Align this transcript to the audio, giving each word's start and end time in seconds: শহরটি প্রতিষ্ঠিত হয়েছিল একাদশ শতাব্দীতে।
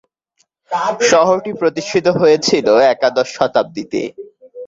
শহরটি 1.09 1.51
প্রতিষ্ঠিত 1.61 2.05
হয়েছিল 2.19 2.67
একাদশ 2.93 3.27
শতাব্দীতে। 3.37 4.01